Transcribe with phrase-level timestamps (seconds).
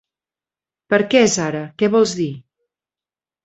[0.93, 2.29] Per què, Zahra, què vols dir?